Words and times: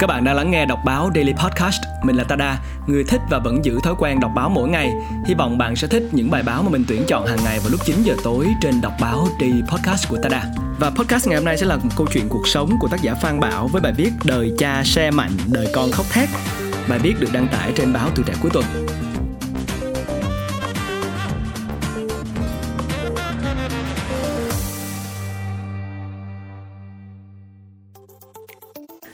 Các 0.00 0.06
bạn 0.06 0.24
đang 0.24 0.36
lắng 0.36 0.50
nghe 0.50 0.66
đọc 0.66 0.78
báo 0.84 1.10
Daily 1.14 1.32
Podcast. 1.32 1.82
Mình 2.02 2.16
là 2.16 2.24
Tada, 2.24 2.58
người 2.86 3.04
thích 3.04 3.20
và 3.30 3.38
vẫn 3.38 3.64
giữ 3.64 3.78
thói 3.82 3.94
quen 3.98 4.20
đọc 4.20 4.30
báo 4.34 4.48
mỗi 4.48 4.68
ngày. 4.68 4.92
Hy 5.26 5.34
vọng 5.34 5.58
bạn 5.58 5.76
sẽ 5.76 5.88
thích 5.88 6.02
những 6.12 6.30
bài 6.30 6.42
báo 6.42 6.62
mà 6.62 6.70
mình 6.70 6.84
tuyển 6.88 7.02
chọn 7.08 7.26
hàng 7.26 7.38
ngày 7.44 7.58
vào 7.58 7.70
lúc 7.70 7.80
9 7.84 8.02
giờ 8.02 8.14
tối 8.24 8.46
trên 8.60 8.80
đọc 8.80 8.92
báo 9.00 9.28
Daily 9.40 9.62
Podcast 9.68 10.08
của 10.08 10.18
Tada. 10.22 10.44
Và 10.78 10.90
podcast 10.90 11.28
ngày 11.28 11.36
hôm 11.36 11.44
nay 11.44 11.58
sẽ 11.58 11.66
là 11.66 11.76
một 11.76 11.90
câu 11.96 12.06
chuyện 12.12 12.28
cuộc 12.28 12.48
sống 12.48 12.70
của 12.80 12.88
tác 12.88 13.02
giả 13.02 13.14
Phan 13.14 13.40
Bảo 13.40 13.68
với 13.68 13.82
bài 13.82 13.92
viết 13.96 14.10
Đời 14.24 14.52
cha 14.58 14.82
xe 14.84 15.10
mạnh, 15.10 15.32
đời 15.46 15.66
con 15.74 15.90
khóc 15.92 16.06
thét. 16.12 16.28
Bài 16.88 16.98
viết 16.98 17.14
được 17.20 17.28
đăng 17.32 17.48
tải 17.48 17.72
trên 17.76 17.92
báo 17.92 18.08
Tuổi 18.14 18.24
trẻ 18.28 18.34
cuối 18.42 18.50
tuần. 18.54 18.64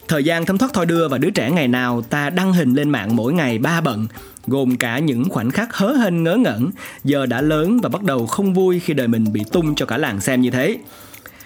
Thời 0.09 0.25
gian 0.25 0.47
thấm 0.47 0.59
thoát 0.59 0.73
thôi 0.75 0.87
đưa 0.87 1.09
và 1.09 1.19
đứa 1.19 1.31
trẻ 1.31 1.51
ngày 1.51 1.69
nào 1.69 2.03
ta 2.03 2.31
đăng 2.31 2.53
hình 2.53 2.75
lên 2.75 2.91
mạng 2.91 3.17
mỗi 3.17 3.33
ngày 3.33 3.59
ba 3.59 3.81
bận 3.81 4.07
gồm 4.47 4.77
cả 4.77 4.99
những 4.99 5.29
khoảnh 5.29 5.51
khắc 5.51 5.75
hớ 5.75 5.93
hênh 5.93 6.25
ngớ 6.25 6.37
ngẩn 6.37 6.71
giờ 7.05 7.27
đã 7.27 7.41
lớn 7.41 7.81
và 7.83 7.89
bắt 7.89 8.03
đầu 8.03 8.27
không 8.27 8.55
vui 8.55 8.81
khi 8.81 8.95
đời 8.95 9.09
mình 9.09 9.33
bị 9.33 9.45
tung 9.53 9.75
cho 9.75 9.87
cả 9.87 9.97
làng 9.97 10.21
xem 10.21 10.41
như 10.41 10.51
thế 10.51 10.79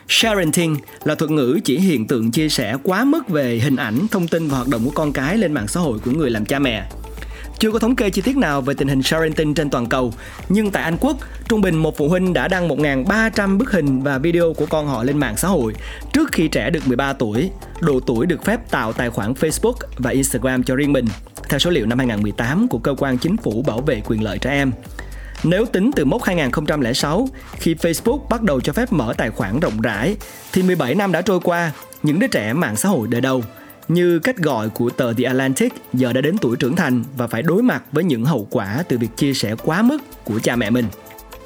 Sharenting 0.08 0.76
là 1.04 1.14
thuật 1.14 1.30
ngữ 1.30 1.60
chỉ 1.64 1.78
hiện 1.78 2.06
tượng 2.06 2.30
chia 2.30 2.48
sẻ 2.48 2.76
quá 2.82 3.04
mức 3.04 3.28
về 3.28 3.58
hình 3.58 3.76
ảnh, 3.76 4.06
thông 4.10 4.28
tin 4.28 4.48
và 4.48 4.56
hoạt 4.56 4.68
động 4.68 4.84
của 4.84 4.90
con 4.90 5.12
cái 5.12 5.38
lên 5.38 5.52
mạng 5.52 5.68
xã 5.68 5.80
hội 5.80 5.98
của 5.98 6.10
người 6.10 6.30
làm 6.30 6.44
cha 6.44 6.58
mẹ. 6.58 6.88
Chưa 7.62 7.70
có 7.70 7.78
thống 7.78 7.96
kê 7.96 8.10
chi 8.10 8.22
tiết 8.22 8.36
nào 8.36 8.60
về 8.60 8.74
tình 8.74 8.88
hình 8.88 9.02
sharenting 9.02 9.54
trên 9.54 9.70
toàn 9.70 9.86
cầu, 9.86 10.12
nhưng 10.48 10.70
tại 10.70 10.82
Anh 10.82 10.96
Quốc, 11.00 11.16
trung 11.48 11.60
bình 11.60 11.76
một 11.76 11.96
phụ 11.96 12.08
huynh 12.08 12.32
đã 12.32 12.48
đăng 12.48 12.68
1.300 12.68 13.58
bức 13.58 13.72
hình 13.72 14.02
và 14.02 14.18
video 14.18 14.52
của 14.52 14.66
con 14.66 14.86
họ 14.86 15.04
lên 15.04 15.18
mạng 15.18 15.36
xã 15.36 15.48
hội 15.48 15.74
trước 16.12 16.32
khi 16.32 16.48
trẻ 16.48 16.70
được 16.70 16.86
13 16.86 17.12
tuổi, 17.12 17.50
độ 17.80 18.00
tuổi 18.00 18.26
được 18.26 18.44
phép 18.44 18.70
tạo 18.70 18.92
tài 18.92 19.10
khoản 19.10 19.32
Facebook 19.32 19.74
và 19.96 20.10
Instagram 20.10 20.62
cho 20.62 20.76
riêng 20.76 20.92
mình, 20.92 21.04
theo 21.48 21.58
số 21.58 21.70
liệu 21.70 21.86
năm 21.86 21.98
2018 21.98 22.68
của 22.68 22.78
Cơ 22.78 22.94
quan 22.98 23.18
Chính 23.18 23.36
phủ 23.36 23.64
Bảo 23.66 23.80
vệ 23.80 24.02
quyền 24.06 24.22
lợi 24.22 24.38
trẻ 24.38 24.50
em. 24.50 24.72
Nếu 25.44 25.64
tính 25.64 25.90
từ 25.96 26.04
mốc 26.04 26.22
2006, 26.22 27.28
khi 27.52 27.74
Facebook 27.74 28.28
bắt 28.28 28.42
đầu 28.42 28.60
cho 28.60 28.72
phép 28.72 28.92
mở 28.92 29.14
tài 29.16 29.30
khoản 29.30 29.60
rộng 29.60 29.80
rãi, 29.80 30.16
thì 30.52 30.62
17 30.62 30.94
năm 30.94 31.12
đã 31.12 31.22
trôi 31.22 31.40
qua, 31.40 31.72
những 32.02 32.18
đứa 32.18 32.26
trẻ 32.26 32.52
mạng 32.52 32.76
xã 32.76 32.88
hội 32.88 33.08
đời 33.10 33.20
đầu– 33.20 33.42
như 33.88 34.18
cách 34.18 34.36
gọi 34.36 34.68
của 34.68 34.90
tờ 34.90 35.12
The 35.12 35.24
Atlantic 35.24 35.72
giờ 35.92 36.12
đã 36.12 36.20
đến 36.20 36.38
tuổi 36.38 36.56
trưởng 36.56 36.76
thành 36.76 37.04
và 37.16 37.26
phải 37.26 37.42
đối 37.42 37.62
mặt 37.62 37.82
với 37.92 38.04
những 38.04 38.24
hậu 38.24 38.46
quả 38.50 38.84
từ 38.88 38.98
việc 38.98 39.16
chia 39.16 39.34
sẻ 39.34 39.54
quá 39.64 39.82
mức 39.82 39.98
của 40.24 40.40
cha 40.42 40.56
mẹ 40.56 40.70
mình. 40.70 40.86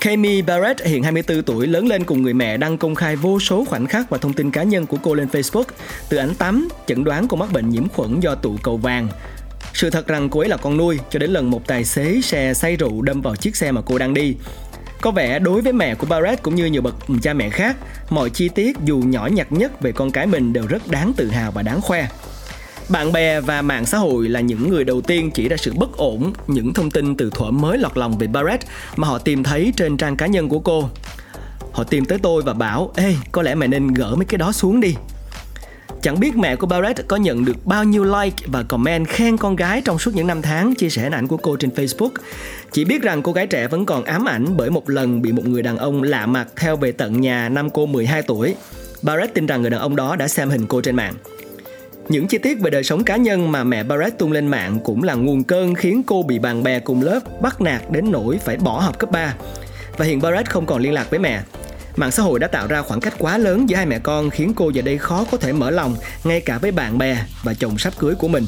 Kami 0.01 0.42
Barrett 0.42 0.83
hiện 0.84 1.03
24 1.03 1.42
tuổi 1.42 1.67
lớn 1.67 1.87
lên 1.87 2.05
cùng 2.05 2.23
người 2.23 2.34
mẹ 2.34 2.57
đăng 2.57 2.79
công 2.79 2.95
khai 2.95 3.17
vô 3.17 3.41
số 3.41 3.64
khoảnh 3.64 3.87
khắc 3.87 4.11
và 4.11 4.19
thông 4.19 4.33
tin 4.33 4.51
cá 4.51 4.62
nhân 4.62 4.87
của 4.87 4.97
cô 5.03 5.14
lên 5.14 5.29
Facebook, 5.33 5.64
từ 6.09 6.17
ảnh 6.17 6.34
tắm, 6.34 6.69
chẩn 6.87 7.05
đoán 7.05 7.29
cô 7.29 7.37
mắc 7.37 7.53
bệnh 7.53 7.69
nhiễm 7.69 7.89
khuẩn 7.89 8.20
do 8.20 8.34
tụ 8.34 8.57
cầu 8.62 8.77
vàng. 8.77 9.09
Sự 9.75 9.91
thật 9.91 10.07
rằng 10.07 10.29
cô 10.29 10.41
ấy 10.41 10.48
là 10.48 10.57
con 10.57 10.77
nuôi 10.77 10.98
cho 11.11 11.19
đến 11.19 11.31
lần 11.31 11.51
một 11.51 11.67
tài 11.67 11.84
xế 11.84 12.20
xe 12.20 12.55
say 12.55 12.77
rượu 12.77 13.03
đâm 13.03 13.23
vào 13.23 13.37
chiếc 13.37 13.57
xe 13.57 13.73
mà 13.73 13.81
cô 13.87 13.98
đang 13.98 14.14
đi. 14.14 14.34
Có 15.00 15.11
vẻ 15.11 15.39
đối 15.39 15.61
với 15.61 15.72
mẹ 15.72 15.94
của 15.94 16.06
Barrett 16.06 16.42
cũng 16.42 16.55
như 16.55 16.66
nhiều 16.66 16.83
bậc 16.83 16.94
cha 17.22 17.33
mẹ 17.33 17.50
khác, 17.50 17.77
mọi 18.11 18.30
chi 18.30 18.48
tiết 18.48 18.77
dù 18.84 18.98
nhỏ 18.98 19.27
nhặt 19.27 19.52
nhất 19.52 19.80
về 19.80 19.92
con 19.92 20.11
cái 20.11 20.27
mình 20.27 20.52
đều 20.52 20.66
rất 20.66 20.89
đáng 20.89 21.12
tự 21.16 21.30
hào 21.30 21.52
và 21.52 21.62
đáng 21.62 21.80
khoe. 21.80 22.08
Bạn 22.89 23.12
bè 23.12 23.41
và 23.41 23.62
mạng 23.62 23.86
xã 23.86 23.98
hội 23.98 24.28
là 24.28 24.41
những 24.41 24.69
người 24.69 24.84
đầu 24.84 25.00
tiên 25.00 25.30
chỉ 25.30 25.48
ra 25.48 25.56
sự 25.56 25.72
bất 25.77 25.97
ổn 25.97 26.33
những 26.47 26.72
thông 26.72 26.91
tin 26.91 27.17
từ 27.17 27.30
thuở 27.30 27.50
mới 27.50 27.78
lọt 27.78 27.97
lòng 27.97 28.19
về 28.19 28.27
Barrett 28.27 28.64
mà 28.97 29.08
họ 29.08 29.19
tìm 29.19 29.42
thấy 29.42 29.72
trên 29.77 29.97
trang 29.97 30.17
cá 30.17 30.27
nhân 30.27 30.48
của 30.48 30.58
cô. 30.58 30.89
Họ 31.72 31.84
tìm 31.84 32.05
tới 32.05 32.19
tôi 32.19 32.42
và 32.42 32.52
bảo, 32.52 32.92
ê, 32.97 33.14
có 33.33 33.42
lẽ 33.42 33.55
mày 33.55 33.69
nên 33.69 33.94
gỡ 33.94 34.14
mấy 34.17 34.24
cái 34.24 34.39
đó 34.39 34.52
xuống 34.52 34.80
đi. 34.80 34.94
Chẳng 36.06 36.20
biết 36.20 36.36
mẹ 36.36 36.56
của 36.56 36.66
Barrett 36.66 37.08
có 37.08 37.16
nhận 37.16 37.44
được 37.44 37.66
bao 37.66 37.84
nhiêu 37.84 38.04
like 38.04 38.36
và 38.46 38.62
comment 38.62 39.08
khen 39.08 39.36
con 39.36 39.56
gái 39.56 39.82
trong 39.84 39.98
suốt 39.98 40.14
những 40.14 40.26
năm 40.26 40.42
tháng, 40.42 40.74
chia 40.74 40.88
sẻ 40.88 41.02
hình 41.02 41.12
ảnh 41.12 41.28
của 41.28 41.36
cô 41.36 41.56
trên 41.56 41.70
Facebook. 41.70 42.10
Chỉ 42.72 42.84
biết 42.84 43.02
rằng 43.02 43.22
cô 43.22 43.32
gái 43.32 43.46
trẻ 43.46 43.68
vẫn 43.68 43.86
còn 43.86 44.04
ám 44.04 44.28
ảnh 44.28 44.56
bởi 44.56 44.70
một 44.70 44.90
lần 44.90 45.22
bị 45.22 45.33
một 45.33 45.46
người 45.46 45.62
đàn 45.62 45.78
ông 45.78 46.02
lạ 46.02 46.27
mặt 46.27 46.48
theo 46.56 46.77
về 46.77 46.92
tận 46.92 47.20
nhà 47.20 47.48
năm 47.48 47.70
cô 47.70 47.86
12 47.86 48.22
tuổi. 48.22 48.55
Barrett 49.02 49.34
tin 49.34 49.46
rằng 49.46 49.62
người 49.62 49.70
đàn 49.70 49.80
ông 49.80 49.96
đó 49.96 50.16
đã 50.16 50.28
xem 50.28 50.50
hình 50.50 50.66
cô 50.66 50.80
trên 50.80 50.96
mạng. 50.96 51.14
Những 52.08 52.27
chi 52.27 52.39
tiết 52.39 52.61
về 52.61 52.70
đời 52.70 52.84
sống 52.84 53.05
cá 53.05 53.16
nhân 53.16 53.52
mà 53.52 53.64
mẹ 53.64 53.83
Barrett 53.83 54.18
tung 54.18 54.33
lên 54.33 54.46
mạng 54.46 54.78
cũng 54.84 55.02
là 55.02 55.14
nguồn 55.14 55.45
cơn 55.45 55.74
khiến 55.74 56.02
cô 56.06 56.22
bị 56.22 56.39
bạn 56.39 56.62
bè 56.62 56.80
cùng 56.80 57.02
lớp 57.02 57.20
bắt 57.42 57.61
nạt 57.61 57.83
đến 57.90 58.11
nỗi 58.11 58.39
phải 58.45 58.56
bỏ 58.56 58.80
học 58.80 58.98
cấp 58.98 59.11
3. 59.11 59.34
Và 59.96 60.05
hiện 60.05 60.20
Barrett 60.20 60.50
không 60.50 60.66
còn 60.66 60.83
liên 60.83 60.92
lạc 60.92 61.11
với 61.11 61.18
mẹ. 61.18 61.42
Mạng 61.96 62.11
xã 62.11 62.23
hội 62.23 62.39
đã 62.39 62.48
tạo 62.48 62.67
ra 62.67 62.83
khoảng 62.83 63.01
cách 63.01 63.14
quá 63.18 63.39
lớn 63.39 63.68
giữa 63.68 63.77
hai 63.77 63.86
mẹ 63.86 63.98
con 63.98 64.30
khiến 64.30 64.52
cô 64.57 64.70
giờ 64.70 64.83
đây 64.83 64.98
khó 64.98 65.24
có 65.30 65.36
thể 65.36 65.52
mở 65.52 65.70
lòng 65.70 65.96
ngay 66.24 66.40
cả 66.40 66.58
với 66.58 66.73
bạn 66.73 66.98
bè 66.98 67.18
và 67.42 67.55
chồng 67.55 67.79
sắp 67.79 67.92
cưới 67.98 68.14
của 68.14 68.29
mình. 68.29 68.46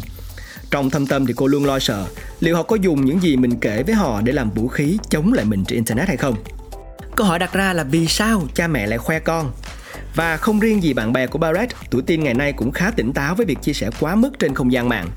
Trong 0.71 0.91
thâm 0.91 1.07
tâm 1.07 1.27
thì 1.27 1.35
cô 1.37 1.47
luôn 1.47 1.65
lo 1.65 1.79
sợ 1.79 2.05
liệu 2.41 2.57
họ 2.57 2.63
có 2.63 2.77
dùng 2.77 3.05
những 3.05 3.23
gì 3.23 3.37
mình 3.37 3.57
kể 3.61 3.83
với 3.83 3.95
họ 3.95 4.21
để 4.21 4.33
làm 4.33 4.51
vũ 4.51 4.69
khí 4.69 4.99
chống 5.11 5.33
lại 5.33 5.45
mình 5.45 5.65
trên 5.65 5.77
Internet 5.77 6.09
hay 6.09 6.17
không. 6.17 6.35
Câu 7.17 7.27
hỏi 7.27 7.39
đặt 7.39 7.53
ra 7.53 7.73
là 7.73 7.85
vì 7.85 8.07
sao 8.07 8.43
cha 8.55 8.69
mẹ 8.69 8.87
lại 8.87 8.99
khoe 8.99 9.19
con 9.19 9.53
và 10.15 10.37
không 10.37 10.61
riêng 10.61 10.83
gì 10.83 10.93
bạn 10.93 11.13
bè 11.13 11.27
của 11.27 11.39
Barrett, 11.39 11.73
tuổi 11.91 12.03
teen 12.03 12.25
ngày 12.25 12.35
nay 12.35 12.53
cũng 12.53 12.73
khá 12.73 12.91
tỉnh 12.91 13.13
táo 13.13 13.35
với 13.35 13.47
việc 13.47 13.63
chia 13.63 13.73
sẻ 13.73 13.91
quá 14.01 14.15
mức 14.15 14.31
trên 14.39 14.55
không 14.55 14.73
gian 14.73 14.89
mạng. 14.89 15.09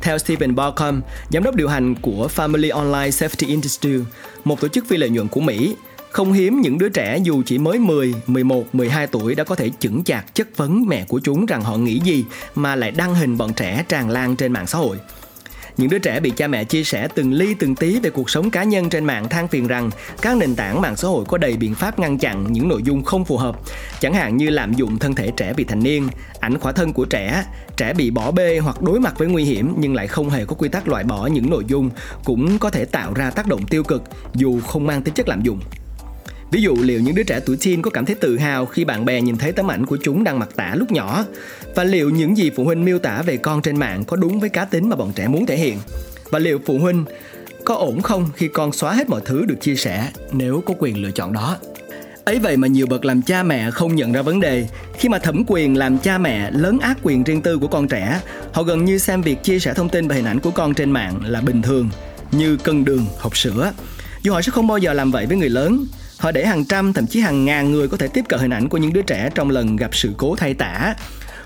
Theo 0.00 0.18
Stephen 0.18 0.54
Balcom, 0.54 1.00
giám 1.30 1.42
đốc 1.42 1.54
điều 1.54 1.68
hành 1.68 1.94
của 1.94 2.28
Family 2.36 2.76
Online 2.76 3.10
Safety 3.10 3.48
Institute, 3.48 4.04
một 4.44 4.60
tổ 4.60 4.68
chức 4.68 4.86
phi 4.88 4.96
lợi 4.96 5.10
nhuận 5.10 5.28
của 5.28 5.40
Mỹ, 5.40 5.76
không 6.14 6.32
hiếm 6.32 6.60
những 6.60 6.78
đứa 6.78 6.88
trẻ 6.88 7.18
dù 7.22 7.42
chỉ 7.46 7.58
mới 7.58 7.78
10, 7.78 8.14
11, 8.26 8.74
12 8.74 9.06
tuổi 9.06 9.34
đã 9.34 9.44
có 9.44 9.54
thể 9.54 9.70
chững 9.78 10.04
chạc 10.04 10.34
chất 10.34 10.56
vấn 10.56 10.84
mẹ 10.88 11.04
của 11.08 11.20
chúng 11.24 11.46
rằng 11.46 11.62
họ 11.62 11.76
nghĩ 11.76 12.00
gì 12.04 12.24
mà 12.54 12.76
lại 12.76 12.90
đăng 12.90 13.14
hình 13.14 13.38
bọn 13.38 13.52
trẻ 13.54 13.84
tràn 13.88 14.10
lan 14.10 14.36
trên 14.36 14.52
mạng 14.52 14.66
xã 14.66 14.78
hội. 14.78 14.96
Những 15.76 15.90
đứa 15.90 15.98
trẻ 15.98 16.20
bị 16.20 16.32
cha 16.36 16.48
mẹ 16.48 16.64
chia 16.64 16.84
sẻ 16.84 17.08
từng 17.14 17.32
ly 17.32 17.54
từng 17.54 17.74
tí 17.74 18.00
về 18.00 18.10
cuộc 18.10 18.30
sống 18.30 18.50
cá 18.50 18.64
nhân 18.64 18.90
trên 18.90 19.04
mạng 19.04 19.28
than 19.28 19.48
phiền 19.48 19.66
rằng 19.66 19.90
các 20.22 20.36
nền 20.36 20.56
tảng 20.56 20.80
mạng 20.80 20.96
xã 20.96 21.08
hội 21.08 21.24
có 21.28 21.38
đầy 21.38 21.56
biện 21.56 21.74
pháp 21.74 21.98
ngăn 21.98 22.18
chặn 22.18 22.52
những 22.52 22.68
nội 22.68 22.82
dung 22.82 23.04
không 23.04 23.24
phù 23.24 23.36
hợp, 23.36 23.60
chẳng 24.00 24.14
hạn 24.14 24.36
như 24.36 24.50
lạm 24.50 24.72
dụng 24.72 24.98
thân 24.98 25.14
thể 25.14 25.30
trẻ 25.36 25.52
vị 25.56 25.64
thành 25.64 25.82
niên, 25.82 26.08
ảnh 26.40 26.58
khỏa 26.58 26.72
thân 26.72 26.92
của 26.92 27.04
trẻ, 27.04 27.44
trẻ 27.76 27.92
bị 27.92 28.10
bỏ 28.10 28.30
bê 28.30 28.58
hoặc 28.58 28.82
đối 28.82 29.00
mặt 29.00 29.14
với 29.18 29.28
nguy 29.28 29.44
hiểm 29.44 29.74
nhưng 29.78 29.94
lại 29.94 30.06
không 30.06 30.30
hề 30.30 30.44
có 30.44 30.54
quy 30.54 30.68
tắc 30.68 30.88
loại 30.88 31.04
bỏ 31.04 31.26
những 31.26 31.50
nội 31.50 31.64
dung 31.66 31.90
cũng 32.24 32.58
có 32.58 32.70
thể 32.70 32.84
tạo 32.84 33.14
ra 33.14 33.30
tác 33.30 33.46
động 33.46 33.66
tiêu 33.66 33.82
cực 33.82 34.02
dù 34.34 34.60
không 34.60 34.86
mang 34.86 35.02
tính 35.02 35.14
chất 35.14 35.28
lạm 35.28 35.42
dụng. 35.42 35.60
Ví 36.54 36.62
dụ 36.62 36.76
liệu 36.82 37.00
những 37.00 37.14
đứa 37.14 37.22
trẻ 37.22 37.40
tuổi 37.46 37.56
teen 37.64 37.82
có 37.82 37.90
cảm 37.90 38.06
thấy 38.06 38.14
tự 38.14 38.38
hào 38.38 38.66
khi 38.66 38.84
bạn 38.84 39.04
bè 39.04 39.20
nhìn 39.20 39.36
thấy 39.36 39.52
tấm 39.52 39.70
ảnh 39.70 39.86
của 39.86 39.98
chúng 40.02 40.24
đang 40.24 40.38
mặc 40.38 40.48
tả 40.56 40.74
lúc 40.74 40.92
nhỏ? 40.92 41.24
Và 41.74 41.84
liệu 41.84 42.10
những 42.10 42.36
gì 42.36 42.50
phụ 42.56 42.64
huynh 42.64 42.84
miêu 42.84 42.98
tả 42.98 43.22
về 43.22 43.36
con 43.36 43.62
trên 43.62 43.76
mạng 43.76 44.04
có 44.04 44.16
đúng 44.16 44.40
với 44.40 44.48
cá 44.48 44.64
tính 44.64 44.88
mà 44.88 44.96
bọn 44.96 45.12
trẻ 45.12 45.28
muốn 45.28 45.46
thể 45.46 45.56
hiện? 45.56 45.78
Và 46.30 46.38
liệu 46.38 46.60
phụ 46.66 46.78
huynh 46.78 47.04
có 47.64 47.74
ổn 47.74 48.02
không 48.02 48.28
khi 48.36 48.48
con 48.48 48.72
xóa 48.72 48.92
hết 48.92 49.08
mọi 49.08 49.20
thứ 49.24 49.44
được 49.44 49.54
chia 49.60 49.76
sẻ 49.76 50.10
nếu 50.32 50.62
có 50.66 50.74
quyền 50.78 51.02
lựa 51.02 51.10
chọn 51.10 51.32
đó? 51.32 51.56
Ấy 52.24 52.38
vậy 52.38 52.56
mà 52.56 52.68
nhiều 52.68 52.86
bậc 52.86 53.04
làm 53.04 53.22
cha 53.22 53.42
mẹ 53.42 53.70
không 53.70 53.94
nhận 53.94 54.12
ra 54.12 54.22
vấn 54.22 54.40
đề. 54.40 54.66
Khi 54.94 55.08
mà 55.08 55.18
thẩm 55.18 55.44
quyền 55.46 55.76
làm 55.76 55.98
cha 55.98 56.18
mẹ 56.18 56.50
lớn 56.50 56.78
ác 56.78 56.98
quyền 57.02 57.24
riêng 57.24 57.42
tư 57.42 57.58
của 57.58 57.68
con 57.68 57.88
trẻ, 57.88 58.20
họ 58.52 58.62
gần 58.62 58.84
như 58.84 58.98
xem 58.98 59.22
việc 59.22 59.42
chia 59.42 59.58
sẻ 59.58 59.74
thông 59.74 59.88
tin 59.88 60.08
và 60.08 60.14
hình 60.14 60.24
ảnh 60.24 60.40
của 60.40 60.50
con 60.50 60.74
trên 60.74 60.90
mạng 60.90 61.20
là 61.26 61.40
bình 61.40 61.62
thường, 61.62 61.88
như 62.32 62.56
cân 62.56 62.84
đường, 62.84 63.06
hộp 63.18 63.36
sữa. 63.36 63.72
Dù 64.22 64.32
họ 64.32 64.42
sẽ 64.42 64.50
không 64.50 64.66
bao 64.66 64.78
giờ 64.78 64.92
làm 64.92 65.10
vậy 65.10 65.26
với 65.26 65.36
người 65.36 65.50
lớn 65.50 65.84
Họ 66.24 66.32
để 66.32 66.46
hàng 66.46 66.64
trăm 66.64 66.92
thậm 66.92 67.06
chí 67.06 67.20
hàng 67.20 67.44
ngàn 67.44 67.72
người 67.72 67.88
có 67.88 67.96
thể 67.96 68.08
tiếp 68.08 68.24
cận 68.28 68.40
hình 68.40 68.50
ảnh 68.50 68.68
của 68.68 68.78
những 68.78 68.92
đứa 68.92 69.02
trẻ 69.02 69.30
trong 69.34 69.50
lần 69.50 69.76
gặp 69.76 69.94
sự 69.94 70.12
cố 70.16 70.36
thay 70.36 70.54
tả. 70.54 70.94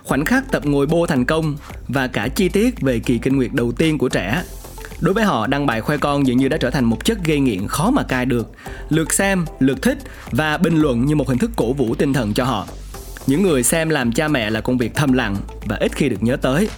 Khoảnh 0.05 0.25
khắc 0.25 0.53
tập 0.53 0.67
ngồi 0.67 0.87
bô 0.87 1.07
thành 1.07 1.25
công 1.25 1.57
và 1.89 2.07
cả 2.07 2.29
chi 2.29 2.49
tiết 2.49 2.81
về 2.81 2.99
kỳ 2.99 3.19
kinh 3.19 3.37
nguyệt 3.37 3.53
đầu 3.53 3.73
tiên 3.73 3.99
của 3.99 4.09
trẻ. 4.09 4.43
Đối 5.01 5.15
với 5.15 5.25
họ, 5.25 5.47
đăng 5.47 5.67
bài 5.67 5.81
khoe 5.81 5.97
con 5.97 6.27
dường 6.27 6.37
như 6.37 6.49
đã 6.49 6.57
trở 6.57 6.71
thành 6.71 6.85
một 6.85 7.05
chất 7.05 7.19
gây 7.25 7.41
nghiện 7.41 7.67
khó 7.67 7.91
mà 7.91 8.03
cai 8.03 8.27
được. 8.27 8.51
Lượt 8.89 9.13
xem, 9.13 9.45
lượt 9.61 9.83
thích 9.83 9.99
và 10.31 10.59
bình 10.59 10.77
luận 10.77 11.07
như 11.07 11.15
một 11.15 11.29
hình 11.29 11.39
thức 11.39 11.51
cổ 11.57 11.73
vũ 11.73 11.95
tinh 11.95 12.13
thần 12.13 12.35
cho 12.35 12.45
họ. 12.45 12.67
Những 13.27 13.43
người 13.43 13.63
xem 13.63 13.89
làm 13.89 14.13
cha 14.13 14.29
mẹ 14.29 14.51
là 14.51 14.61
công 14.61 14.79
việc 14.79 14.95
thầm 14.95 15.13
lặng 15.13 15.37
và 15.65 15.77
ít 15.77 15.93
khi 15.97 16.09
được 16.09 16.23
nhớ 16.23 16.37
tới. 16.37 16.69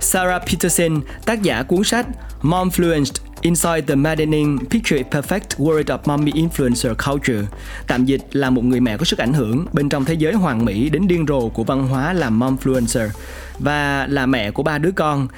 Sarah 0.00 0.42
Peterson, 0.46 1.00
tác 1.26 1.42
giả 1.42 1.62
cuốn 1.62 1.84
sách 1.84 2.06
Momfluenced 2.42 3.23
Inside 3.46 3.82
the 3.86 3.94
Maddening, 3.94 4.58
Picture 4.70 5.02
Perfect 5.10 5.58
World 5.58 5.84
of 5.84 5.98
Mommy 6.04 6.32
Influencer 6.32 6.94
Culture. 6.94 7.46
Tạm 7.86 8.04
dịch 8.04 8.20
là 8.32 8.50
một 8.50 8.64
người 8.64 8.80
mẹ 8.80 8.96
có 8.96 9.04
sức 9.04 9.18
ảnh 9.18 9.32
hưởng. 9.32 9.66
Bên 9.72 9.88
trong 9.88 10.04
thế 10.04 10.14
giới 10.14 10.32
hoàn 10.32 10.64
mỹ 10.64 10.88
đến 10.88 11.08
điên 11.08 11.24
rồ 11.28 11.48
của 11.48 11.64
văn 11.64 11.88
hóa 11.88 12.12
làm 12.12 12.40
momfluencer 12.40 13.08
và 13.58 14.06
là 14.10 14.26
mẹ 14.26 14.50
của 14.50 14.62
ba 14.62 14.78
đứa 14.78 14.90
con. 14.90 15.28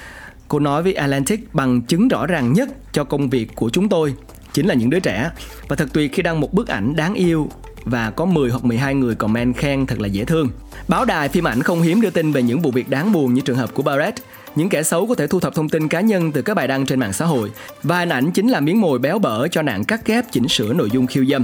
Cô 0.47 0.59
nói 0.59 0.83
với 0.83 0.93
Atlantic 0.93 1.53
bằng 1.53 1.81
chứng 1.81 2.07
rõ 2.07 2.27
ràng 2.27 2.53
nhất 2.53 2.69
cho 2.91 3.03
công 3.03 3.29
việc 3.29 3.55
của 3.55 3.69
chúng 3.69 3.89
tôi 3.89 4.13
chính 4.53 4.67
là 4.67 4.73
những 4.73 4.89
đứa 4.89 4.99
trẻ. 4.99 5.29
Và 5.67 5.75
thật 5.75 5.89
tuyệt 5.93 6.13
khi 6.13 6.23
đăng 6.23 6.39
một 6.39 6.53
bức 6.53 6.67
ảnh 6.67 6.95
đáng 6.95 7.13
yêu 7.13 7.49
và 7.83 8.11
có 8.11 8.25
10 8.25 8.49
hoặc 8.49 8.63
12 8.63 8.95
người 8.95 9.15
comment 9.15 9.57
khen 9.57 9.85
thật 9.85 9.99
là 9.99 10.07
dễ 10.07 10.25
thương. 10.25 10.49
Báo 10.87 11.05
đài 11.05 11.29
phim 11.29 11.47
ảnh 11.47 11.63
không 11.63 11.81
hiếm 11.81 12.01
đưa 12.01 12.09
tin 12.09 12.31
về 12.31 12.41
những 12.41 12.61
vụ 12.61 12.71
việc 12.71 12.89
đáng 12.89 13.11
buồn 13.11 13.33
như 13.33 13.41
trường 13.41 13.57
hợp 13.57 13.73
của 13.73 13.83
Barrett 13.83 14.19
những 14.57 14.69
kẻ 14.69 14.83
xấu 14.83 15.07
có 15.07 15.15
thể 15.15 15.27
thu 15.27 15.39
thập 15.39 15.55
thông 15.55 15.69
tin 15.69 15.87
cá 15.87 16.01
nhân 16.01 16.31
từ 16.31 16.41
các 16.41 16.53
bài 16.53 16.67
đăng 16.67 16.85
trên 16.85 16.99
mạng 16.99 17.13
xã 17.13 17.25
hội 17.25 17.51
và 17.83 17.99
hình 17.99 18.09
ảnh 18.09 18.31
chính 18.31 18.47
là 18.47 18.59
miếng 18.59 18.81
mồi 18.81 18.99
béo 18.99 19.19
bở 19.19 19.47
cho 19.47 19.61
nạn 19.61 19.83
cắt 19.83 20.05
ghép 20.05 20.25
chỉnh 20.31 20.47
sửa 20.47 20.73
nội 20.73 20.89
dung 20.91 21.07
khiêu 21.07 21.25
dâm. 21.25 21.43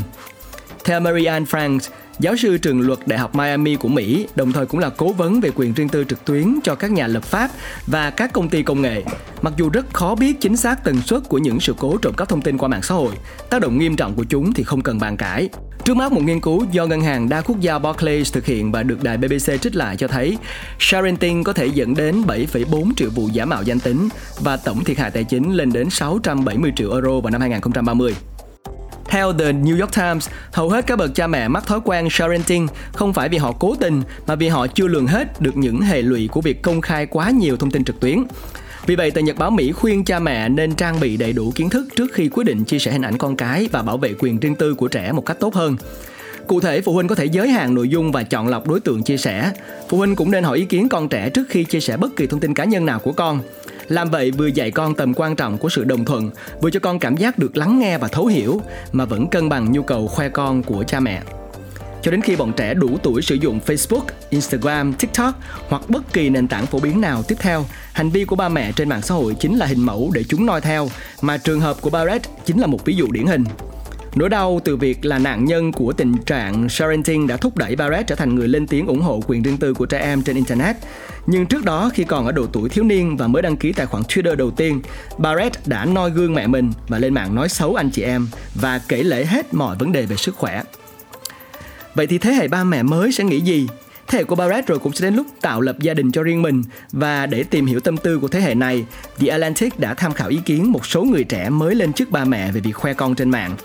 Theo 0.85 0.99
Marianne 0.99 1.45
Franks, 1.45 1.89
giáo 2.19 2.35
sư 2.35 2.57
trường 2.57 2.81
luật 2.81 2.99
Đại 3.05 3.19
học 3.19 3.35
Miami 3.35 3.75
của 3.75 3.87
Mỹ, 3.87 4.27
đồng 4.35 4.51
thời 4.51 4.65
cũng 4.65 4.79
là 4.79 4.89
cố 4.89 5.13
vấn 5.13 5.41
về 5.41 5.49
quyền 5.55 5.73
riêng 5.73 5.89
tư 5.89 6.03
trực 6.09 6.25
tuyến 6.25 6.59
cho 6.63 6.75
các 6.75 6.91
nhà 6.91 7.07
lập 7.07 7.23
pháp 7.23 7.51
và 7.87 8.09
các 8.09 8.33
công 8.33 8.49
ty 8.49 8.63
công 8.63 8.81
nghệ. 8.81 9.03
Mặc 9.41 9.53
dù 9.57 9.69
rất 9.69 9.93
khó 9.93 10.15
biết 10.15 10.41
chính 10.41 10.57
xác 10.57 10.83
tần 10.83 11.01
suất 11.01 11.21
của 11.29 11.37
những 11.37 11.59
sự 11.59 11.75
cố 11.77 11.97
trộm 11.97 12.13
cắp 12.13 12.29
thông 12.29 12.41
tin 12.41 12.57
qua 12.57 12.69
mạng 12.69 12.81
xã 12.81 12.95
hội, 12.95 13.11
tác 13.49 13.61
động 13.61 13.77
nghiêm 13.77 13.95
trọng 13.95 14.13
của 14.15 14.23
chúng 14.23 14.53
thì 14.53 14.63
không 14.63 14.81
cần 14.81 14.99
bàn 14.99 15.17
cãi. 15.17 15.49
Trước 15.85 15.97
mắt 15.97 16.11
một 16.11 16.21
nghiên 16.23 16.39
cứu 16.39 16.65
do 16.71 16.85
ngân 16.85 17.01
hàng 17.01 17.29
đa 17.29 17.41
quốc 17.41 17.59
gia 17.59 17.79
Barclays 17.79 18.33
thực 18.33 18.45
hiện 18.45 18.71
và 18.71 18.83
được 18.83 19.03
đài 19.03 19.17
BBC 19.17 19.61
trích 19.61 19.75
lại 19.75 19.97
cho 19.97 20.07
thấy 20.07 20.37
sharenting 20.79 21.43
có 21.43 21.53
thể 21.53 21.65
dẫn 21.65 21.95
đến 21.95 22.23
7,4 22.27 22.91
triệu 22.95 23.09
vụ 23.09 23.29
giả 23.33 23.45
mạo 23.45 23.63
danh 23.63 23.79
tính 23.79 24.09
và 24.39 24.57
tổng 24.57 24.83
thiệt 24.83 24.97
hại 24.97 25.11
tài 25.11 25.23
chính 25.23 25.53
lên 25.53 25.73
đến 25.73 25.89
670 25.89 26.71
triệu 26.75 26.91
euro 26.91 27.19
vào 27.19 27.31
năm 27.31 27.41
2030. 27.41 28.15
Theo 29.13 29.33
The 29.33 29.51
New 29.51 29.79
York 29.79 29.95
Times, 29.95 30.29
hầu 30.51 30.69
hết 30.69 30.87
các 30.87 30.95
bậc 30.95 31.15
cha 31.15 31.27
mẹ 31.27 31.47
mắc 31.47 31.67
thói 31.67 31.79
quen 31.85 32.07
sharenting 32.09 32.67
không 32.93 33.13
phải 33.13 33.29
vì 33.29 33.37
họ 33.37 33.51
cố 33.51 33.75
tình 33.79 34.01
mà 34.27 34.35
vì 34.35 34.47
họ 34.47 34.67
chưa 34.67 34.87
lường 34.87 35.07
hết 35.07 35.41
được 35.41 35.57
những 35.57 35.81
hệ 35.81 36.01
lụy 36.01 36.29
của 36.31 36.41
việc 36.41 36.61
công 36.61 36.81
khai 36.81 37.05
quá 37.05 37.29
nhiều 37.29 37.57
thông 37.57 37.71
tin 37.71 37.83
trực 37.83 37.99
tuyến. 37.99 38.23
Vì 38.85 38.95
vậy, 38.95 39.11
tờ 39.11 39.21
Nhật 39.21 39.37
báo 39.37 39.51
Mỹ 39.51 39.71
khuyên 39.71 40.05
cha 40.05 40.19
mẹ 40.19 40.49
nên 40.49 40.75
trang 40.75 40.99
bị 40.99 41.17
đầy 41.17 41.33
đủ 41.33 41.51
kiến 41.55 41.69
thức 41.69 41.87
trước 41.95 42.13
khi 42.13 42.29
quyết 42.29 42.43
định 42.43 42.63
chia 42.63 42.79
sẻ 42.79 42.91
hình 42.91 43.01
ảnh 43.01 43.17
con 43.17 43.35
cái 43.35 43.67
và 43.71 43.81
bảo 43.81 43.97
vệ 43.97 44.13
quyền 44.19 44.39
riêng 44.39 44.55
tư 44.55 44.73
của 44.73 44.87
trẻ 44.87 45.11
một 45.11 45.25
cách 45.25 45.39
tốt 45.39 45.55
hơn. 45.55 45.77
Cụ 46.47 46.59
thể, 46.59 46.81
phụ 46.81 46.93
huynh 46.93 47.07
có 47.07 47.15
thể 47.15 47.25
giới 47.25 47.49
hạn 47.49 47.75
nội 47.75 47.89
dung 47.89 48.11
và 48.11 48.23
chọn 48.23 48.47
lọc 48.47 48.67
đối 48.67 48.79
tượng 48.79 49.03
chia 49.03 49.17
sẻ. 49.17 49.51
Phụ 49.89 49.97
huynh 49.97 50.15
cũng 50.15 50.31
nên 50.31 50.43
hỏi 50.43 50.57
ý 50.57 50.65
kiến 50.65 50.89
con 50.89 51.09
trẻ 51.09 51.29
trước 51.29 51.43
khi 51.49 51.63
chia 51.63 51.79
sẻ 51.79 51.97
bất 51.97 52.15
kỳ 52.15 52.27
thông 52.27 52.39
tin 52.39 52.53
cá 52.53 52.63
nhân 52.63 52.85
nào 52.85 52.99
của 52.99 53.11
con. 53.11 53.39
Làm 53.87 54.09
vậy 54.09 54.31
vừa 54.31 54.47
dạy 54.47 54.71
con 54.71 54.95
tầm 54.95 55.13
quan 55.13 55.35
trọng 55.35 55.57
của 55.57 55.69
sự 55.69 55.83
đồng 55.83 56.05
thuận, 56.05 56.29
vừa 56.61 56.69
cho 56.69 56.79
con 56.79 56.99
cảm 56.99 57.17
giác 57.17 57.39
được 57.39 57.57
lắng 57.57 57.79
nghe 57.79 57.97
và 57.97 58.07
thấu 58.07 58.25
hiểu, 58.25 58.61
mà 58.91 59.05
vẫn 59.05 59.27
cân 59.27 59.49
bằng 59.49 59.71
nhu 59.71 59.83
cầu 59.83 60.07
khoe 60.07 60.29
con 60.29 60.63
của 60.63 60.83
cha 60.83 60.99
mẹ 60.99 61.21
cho 62.03 62.11
đến 62.11 62.21
khi 62.21 62.35
bọn 62.35 62.53
trẻ 62.53 62.73
đủ 62.73 62.97
tuổi 63.03 63.21
sử 63.21 63.35
dụng 63.35 63.59
Facebook, 63.65 64.03
Instagram, 64.29 64.93
TikTok 64.93 65.35
hoặc 65.67 65.89
bất 65.89 66.13
kỳ 66.13 66.29
nền 66.29 66.47
tảng 66.47 66.65
phổ 66.65 66.79
biến 66.79 67.01
nào 67.01 67.23
tiếp 67.23 67.35
theo, 67.39 67.65
hành 67.93 68.09
vi 68.09 68.25
của 68.25 68.35
ba 68.35 68.49
mẹ 68.49 68.71
trên 68.71 68.89
mạng 68.89 69.01
xã 69.01 69.15
hội 69.15 69.35
chính 69.39 69.57
là 69.57 69.65
hình 69.65 69.85
mẫu 69.85 70.11
để 70.13 70.23
chúng 70.23 70.45
noi 70.45 70.61
theo, 70.61 70.89
mà 71.21 71.37
trường 71.37 71.59
hợp 71.59 71.77
của 71.81 71.89
Barrett 71.89 72.25
chính 72.45 72.59
là 72.59 72.67
một 72.67 72.85
ví 72.85 72.95
dụ 72.95 73.07
điển 73.11 73.25
hình. 73.25 73.43
Nỗi 74.15 74.29
đau 74.29 74.59
từ 74.63 74.75
việc 74.77 75.05
là 75.05 75.19
nạn 75.19 75.45
nhân 75.45 75.71
của 75.71 75.93
tình 75.93 76.13
trạng 76.25 76.69
sharenting 76.69 77.27
đã 77.27 77.37
thúc 77.37 77.57
đẩy 77.57 77.75
Barrett 77.75 78.07
trở 78.07 78.15
thành 78.15 78.35
người 78.35 78.47
lên 78.47 78.67
tiếng 78.67 78.87
ủng 78.87 79.01
hộ 79.01 79.23
quyền 79.27 79.43
riêng 79.43 79.57
tư 79.57 79.73
của 79.73 79.85
trẻ 79.85 79.99
em 79.99 80.23
trên 80.23 80.35
Internet. 80.35 80.75
Nhưng 81.27 81.45
trước 81.45 81.65
đó 81.65 81.89
khi 81.93 82.03
còn 82.03 82.25
ở 82.25 82.31
độ 82.31 82.45
tuổi 82.45 82.69
thiếu 82.69 82.83
niên 82.83 83.17
và 83.17 83.27
mới 83.27 83.41
đăng 83.41 83.57
ký 83.57 83.73
tài 83.73 83.85
khoản 83.85 84.03
Twitter 84.03 84.35
đầu 84.35 84.51
tiên, 84.51 84.81
Barrett 85.17 85.67
đã 85.67 85.85
noi 85.85 86.11
gương 86.11 86.33
mẹ 86.33 86.47
mình 86.47 86.71
và 86.87 86.99
lên 86.99 87.13
mạng 87.13 87.35
nói 87.35 87.49
xấu 87.49 87.75
anh 87.75 87.89
chị 87.89 88.01
em 88.01 88.27
và 88.55 88.81
kể 88.87 89.03
lể 89.03 89.25
hết 89.25 89.53
mọi 89.53 89.75
vấn 89.77 89.91
đề 89.91 90.05
về 90.05 90.15
sức 90.15 90.35
khỏe. 90.35 90.63
Vậy 91.95 92.07
thì 92.07 92.17
thế 92.17 92.33
hệ 92.33 92.47
ba 92.47 92.63
mẹ 92.63 92.83
mới 92.83 93.11
sẽ 93.11 93.23
nghĩ 93.23 93.39
gì? 93.39 93.67
Thế 94.07 94.17
hệ 94.17 94.23
của 94.23 94.35
Barrett 94.35 94.67
rồi 94.67 94.79
cũng 94.79 94.93
sẽ 94.93 95.05
đến 95.05 95.15
lúc 95.15 95.27
tạo 95.41 95.61
lập 95.61 95.79
gia 95.79 95.93
đình 95.93 96.11
cho 96.11 96.23
riêng 96.23 96.41
mình 96.41 96.63
và 96.91 97.25
để 97.25 97.43
tìm 97.43 97.65
hiểu 97.65 97.79
tâm 97.79 97.97
tư 97.97 98.19
của 98.19 98.27
thế 98.27 98.41
hệ 98.41 98.55
này, 98.55 98.85
The 99.19 99.27
Atlantic 99.27 99.79
đã 99.79 99.93
tham 99.93 100.13
khảo 100.13 100.29
ý 100.29 100.39
kiến 100.45 100.71
một 100.71 100.85
số 100.85 101.03
người 101.03 101.23
trẻ 101.23 101.49
mới 101.49 101.75
lên 101.75 101.93
chức 101.93 102.11
ba 102.11 102.25
mẹ 102.25 102.51
về 102.51 102.61
việc 102.61 102.71
khoe 102.71 102.93
con 102.93 103.15
trên 103.15 103.29
mạng. 103.29 103.55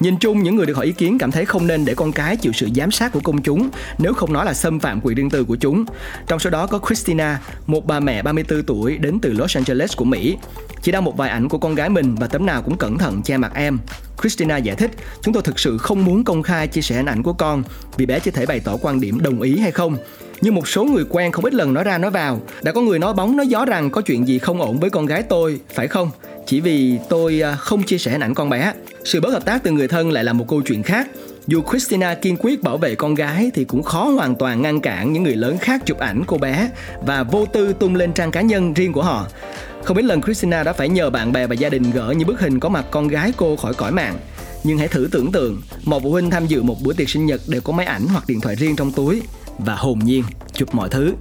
Nhìn 0.00 0.16
chung, 0.16 0.42
những 0.42 0.56
người 0.56 0.66
được 0.66 0.76
hỏi 0.76 0.86
ý 0.86 0.92
kiến 0.92 1.18
cảm 1.18 1.30
thấy 1.30 1.44
không 1.44 1.66
nên 1.66 1.84
để 1.84 1.94
con 1.94 2.12
cái 2.12 2.36
chịu 2.36 2.52
sự 2.52 2.68
giám 2.76 2.90
sát 2.90 3.12
của 3.12 3.20
công 3.20 3.42
chúng, 3.42 3.68
nếu 3.98 4.14
không 4.14 4.32
nói 4.32 4.46
là 4.46 4.54
xâm 4.54 4.80
phạm 4.80 5.00
quyền 5.02 5.16
riêng 5.16 5.30
tư 5.30 5.44
của 5.44 5.56
chúng. 5.56 5.84
Trong 6.26 6.38
số 6.38 6.50
đó 6.50 6.66
có 6.66 6.80
Christina, 6.86 7.40
một 7.66 7.86
bà 7.86 8.00
mẹ 8.00 8.22
34 8.22 8.62
tuổi 8.62 8.98
đến 8.98 9.18
từ 9.20 9.32
Los 9.32 9.56
Angeles 9.56 9.96
của 9.96 10.04
Mỹ. 10.04 10.36
Chỉ 10.82 10.92
đăng 10.92 11.04
một 11.04 11.16
vài 11.16 11.30
ảnh 11.30 11.48
của 11.48 11.58
con 11.58 11.74
gái 11.74 11.88
mình 11.88 12.14
và 12.14 12.26
tấm 12.26 12.46
nào 12.46 12.62
cũng 12.62 12.78
cẩn 12.78 12.98
thận 12.98 13.22
che 13.22 13.36
mặt 13.36 13.52
em. 13.54 13.78
Christina 14.20 14.56
giải 14.56 14.76
thích, 14.76 14.90
chúng 15.22 15.34
tôi 15.34 15.42
thực 15.42 15.58
sự 15.58 15.78
không 15.78 16.04
muốn 16.04 16.24
công 16.24 16.42
khai 16.42 16.68
chia 16.68 16.82
sẻ 16.82 16.96
hình 16.96 17.06
ảnh 17.06 17.22
của 17.22 17.32
con 17.32 17.62
vì 17.96 18.06
bé 18.06 18.20
chỉ 18.20 18.30
thể 18.30 18.46
bày 18.46 18.60
tỏ 18.60 18.76
quan 18.82 19.00
điểm 19.00 19.20
đồng 19.20 19.40
ý 19.40 19.58
hay 19.58 19.70
không. 19.70 19.96
Nhưng 20.40 20.54
một 20.54 20.68
số 20.68 20.84
người 20.84 21.04
quen 21.08 21.32
không 21.32 21.44
ít 21.44 21.54
lần 21.54 21.74
nói 21.74 21.84
ra 21.84 21.98
nói 21.98 22.10
vào, 22.10 22.40
đã 22.62 22.72
có 22.72 22.80
người 22.80 22.98
nói 22.98 23.14
bóng 23.14 23.36
nói 23.36 23.46
gió 23.46 23.64
rằng 23.64 23.90
có 23.90 24.00
chuyện 24.00 24.28
gì 24.28 24.38
không 24.38 24.60
ổn 24.60 24.80
với 24.80 24.90
con 24.90 25.06
gái 25.06 25.22
tôi, 25.22 25.60
phải 25.74 25.88
không? 25.88 26.10
Chỉ 26.48 26.60
vì 26.60 26.98
tôi 27.08 27.40
à, 27.40 27.56
không 27.56 27.82
chia 27.82 27.98
sẻ 27.98 28.10
hình 28.10 28.20
ảnh 28.20 28.34
con 28.34 28.50
bé. 28.50 28.72
Sự 29.04 29.20
bất 29.20 29.32
hợp 29.32 29.44
tác 29.44 29.62
từ 29.62 29.70
người 29.70 29.88
thân 29.88 30.10
lại 30.10 30.24
là 30.24 30.32
một 30.32 30.48
câu 30.48 30.62
chuyện 30.62 30.82
khác. 30.82 31.08
Dù 31.46 31.62
Christina 31.70 32.14
kiên 32.14 32.36
quyết 32.40 32.62
bảo 32.62 32.78
vệ 32.78 32.94
con 32.94 33.14
gái 33.14 33.50
thì 33.54 33.64
cũng 33.64 33.82
khó 33.82 34.04
hoàn 34.04 34.34
toàn 34.34 34.62
ngăn 34.62 34.80
cản 34.80 35.12
những 35.12 35.22
người 35.22 35.36
lớn 35.36 35.58
khác 35.58 35.82
chụp 35.86 35.98
ảnh 35.98 36.22
cô 36.26 36.38
bé 36.38 36.70
và 37.06 37.22
vô 37.22 37.46
tư 37.46 37.72
tung 37.72 37.94
lên 37.94 38.12
trang 38.12 38.30
cá 38.30 38.40
nhân 38.40 38.74
riêng 38.74 38.92
của 38.92 39.02
họ. 39.02 39.26
Không 39.84 39.96
ít 39.96 40.04
lần 40.04 40.22
Christina 40.22 40.62
đã 40.62 40.72
phải 40.72 40.88
nhờ 40.88 41.10
bạn 41.10 41.32
bè 41.32 41.46
và 41.46 41.54
gia 41.54 41.68
đình 41.68 41.90
gỡ 41.90 42.14
những 42.16 42.28
bức 42.28 42.40
hình 42.40 42.60
có 42.60 42.68
mặt 42.68 42.84
con 42.90 43.08
gái 43.08 43.32
cô 43.36 43.56
khỏi 43.56 43.74
cõi 43.74 43.92
mạng. 43.92 44.18
Nhưng 44.64 44.78
hãy 44.78 44.88
thử 44.88 45.08
tưởng 45.12 45.32
tượng, 45.32 45.62
một 45.84 46.02
phụ 46.02 46.10
huynh 46.10 46.30
tham 46.30 46.46
dự 46.46 46.62
một 46.62 46.76
bữa 46.82 46.92
tiệc 46.92 47.08
sinh 47.08 47.26
nhật 47.26 47.40
đều 47.48 47.60
có 47.60 47.72
máy 47.72 47.86
ảnh 47.86 48.06
hoặc 48.08 48.24
điện 48.26 48.40
thoại 48.40 48.54
riêng 48.54 48.76
trong 48.76 48.92
túi 48.92 49.22
và 49.58 49.74
hồn 49.74 49.98
nhiên 49.98 50.24
chụp 50.52 50.74
mọi 50.74 50.88
thứ. 50.88 51.12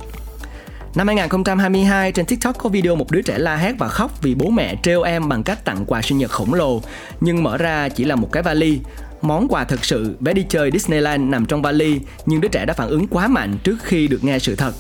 Năm 0.97 1.07
2022 1.07 2.11
trên 2.11 2.25
TikTok 2.25 2.57
có 2.57 2.69
video 2.69 2.95
một 2.95 3.11
đứa 3.11 3.21
trẻ 3.21 3.37
la 3.37 3.55
hét 3.55 3.73
và 3.77 3.87
khóc 3.87 4.21
vì 4.21 4.35
bố 4.35 4.49
mẹ 4.49 4.75
trêu 4.83 5.01
em 5.01 5.29
bằng 5.29 5.43
cách 5.43 5.65
tặng 5.65 5.85
quà 5.87 6.01
sinh 6.01 6.17
nhật 6.17 6.31
khổng 6.31 6.53
lồ 6.53 6.81
nhưng 7.21 7.43
mở 7.43 7.57
ra 7.57 7.89
chỉ 7.89 8.05
là 8.05 8.15
một 8.15 8.31
cái 8.31 8.43
vali. 8.43 8.79
Món 9.21 9.47
quà 9.47 9.63
thật 9.63 9.85
sự 9.85 10.15
vé 10.19 10.33
đi 10.33 10.45
chơi 10.49 10.71
Disneyland 10.71 11.23
nằm 11.23 11.45
trong 11.45 11.61
vali 11.61 11.99
nhưng 12.25 12.41
đứa 12.41 12.47
trẻ 12.47 12.65
đã 12.65 12.73
phản 12.73 12.89
ứng 12.89 13.07
quá 13.07 13.27
mạnh 13.27 13.57
trước 13.63 13.75
khi 13.83 14.07
được 14.07 14.23
nghe 14.23 14.39
sự 14.39 14.55
thật. 14.55 14.73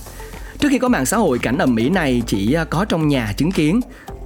Trước 0.59 0.67
khi 0.71 0.79
có 0.79 0.87
mạng 0.87 1.05
xã 1.05 1.17
hội, 1.17 1.39
cảnh 1.39 1.57
ầm 1.57 1.75
ĩ 1.75 1.89
này 1.89 2.21
chỉ 2.27 2.53
à, 2.53 2.63
có 2.63 2.85
trong 2.85 3.07
nhà 3.07 3.33
chứng 3.37 3.51
kiến. 3.51 3.81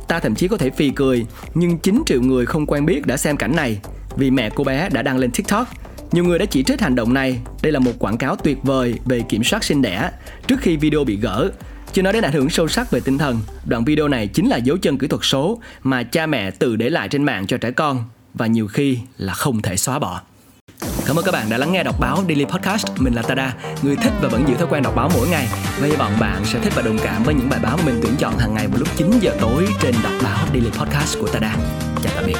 Ta 0.08 0.20
thậm 0.20 0.36
chí 0.36 0.48
có 0.48 0.58
thể 0.58 0.70
phì 0.70 0.90
cười, 0.90 1.26
nhưng 1.54 1.78
9 1.78 2.04
triệu 2.06 2.22
người 2.22 2.46
không 2.46 2.66
quen 2.66 2.86
biết 2.86 3.06
đã 3.06 3.18
xem 3.18 3.38
cảnh 3.38 3.56
này 3.56 3.80
vì 4.18 4.32
mẹ 4.32 4.50
cô 4.56 4.64
bé 4.64 4.90
đã 4.90 5.02
đăng 5.02 5.18
lên 5.18 5.32
TikTok. 5.32 5.68
Nhiều 6.12 6.24
người 6.24 6.40
đã 6.40 6.46
chỉ 6.46 6.64
trích 6.64 6.82
hành 6.82 6.96
động 6.96 7.14
này, 7.14 7.40
đây 7.62 7.72
là 7.72 7.80
một 7.80 7.92
quảng 8.00 8.18
cáo 8.18 8.36
tuyệt 8.36 8.58
vời 8.64 9.00
về 9.06 9.22
kiểm 9.30 9.44
soát 9.44 9.64
sinh 9.64 9.82
đẻ 9.82 10.12
trước 10.48 10.60
khi 10.62 10.78
video 10.78 11.04
bị 11.04 11.16
gỡ. 11.16 11.52
Chưa 11.94 12.02
nói 12.02 12.14
đến 12.14 12.24
ảnh 12.24 12.34
hưởng 12.34 12.50
sâu 12.50 12.68
sắc 12.68 12.92
về 12.92 13.00
tinh 13.00 13.18
thần, 13.18 13.40
đoạn 13.66 13.86
video 13.86 14.08
này 14.08 14.28
chính 14.28 14.48
là 14.48 14.58
dấu 14.58 14.78
chân 14.78 14.98
kỹ 14.98 15.08
thuật 15.08 15.22
số 15.24 15.60
mà 15.84 16.04
cha 16.04 16.26
mẹ 16.26 16.52
tự 16.52 16.76
để 16.76 16.90
lại 16.90 17.10
trên 17.10 17.24
mạng 17.24 17.48
cho 17.48 17.58
trẻ 17.58 17.72
con 17.72 18.04
và 18.34 18.48
nhiều 18.48 18.68
khi 18.68 18.98
là 19.18 19.34
không 19.34 19.62
thể 19.62 19.78
xóa 19.78 20.00
bỏ. 20.00 20.22
Cảm 21.06 21.20
ơn 21.20 21.26
các 21.26 21.32
bạn 21.32 21.50
đã 21.50 21.58
lắng 21.58 21.72
nghe 21.72 21.84
đọc 21.84 21.96
báo 22.00 22.24
Daily 22.28 22.46
Podcast. 22.46 22.88
Mình 23.00 23.14
là 23.14 23.22
Tada, 23.22 23.54
người 23.82 23.96
thích 23.96 24.14
và 24.22 24.30
vẫn 24.30 24.44
giữ 24.48 24.56
thói 24.56 24.68
quen 24.68 24.84
đọc 24.84 24.96
báo 24.96 25.12
mỗi 25.14 25.28
ngày. 25.30 25.48
Và 25.80 25.88
hy 25.88 25.96
vọng 25.96 26.14
bạn 26.20 26.46
sẽ 26.46 26.60
thích 26.60 26.74
và 26.76 26.82
đồng 26.82 26.98
cảm 27.04 27.24
với 27.24 27.34
những 27.34 27.50
bài 27.50 27.60
báo 27.64 27.78
mà 27.78 27.84
mình 27.86 28.00
tuyển 28.04 28.14
chọn 28.20 28.38
hàng 28.38 28.54
ngày 28.54 28.68
vào 28.68 28.80
lúc 28.80 28.88
9 28.98 29.12
giờ 29.22 29.36
tối 29.42 29.68
trên 29.82 29.96
đọc 30.04 30.14
báo 30.24 30.48
Daily 30.48 30.70
Podcast 30.80 31.20
của 31.20 31.28
Tada. 31.28 31.56
Chào 32.04 32.14
tạm 32.16 32.26
biệt. 32.28 32.38